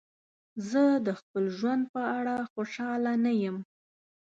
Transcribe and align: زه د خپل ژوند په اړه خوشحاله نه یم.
زه 0.69 0.83
د 1.07 1.07
خپل 1.19 1.43
ژوند 1.57 1.83
په 1.93 2.01
اړه 2.17 2.35
خوشحاله 2.53 3.11
نه 3.25 3.31
یم. 3.43 3.57